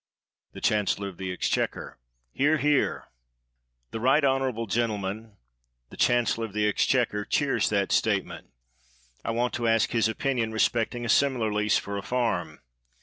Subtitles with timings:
[0.53, 1.99] [The chancellor of the exchequer:
[2.33, 3.09] "Hear, hear!"]
[3.91, 5.37] The right honorable gentleman,
[5.91, 8.47] the chancellor of the exchequer, cheers that statement.
[9.23, 12.61] I want to ask his opinion respecting a similar lease for a farm.